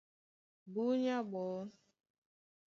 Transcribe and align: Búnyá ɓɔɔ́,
Búnyá 0.73 1.15
ɓɔɔ́, 1.31 1.61